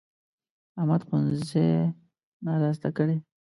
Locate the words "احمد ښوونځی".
0.79-1.67